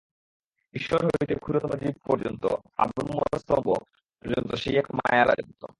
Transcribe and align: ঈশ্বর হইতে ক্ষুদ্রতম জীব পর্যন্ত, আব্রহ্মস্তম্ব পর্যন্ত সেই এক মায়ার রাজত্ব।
ঈশ্বর 0.73 0.99
হইতে 1.05 1.35
ক্ষুদ্রতম 1.35 1.71
জীব 1.79 1.95
পর্যন্ত, 2.05 2.43
আব্রহ্মস্তম্ব 2.77 3.67
পর্যন্ত 4.23 4.53
সেই 4.53 4.75
এক 4.77 4.87
মায়ার 4.91 5.27
রাজত্ব। 5.27 5.63